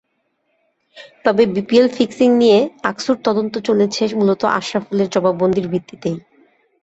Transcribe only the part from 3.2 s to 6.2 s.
তদন্ত চলেছে মূলত আশরাফুলের জবানবন্দির ভিত্তিতেই।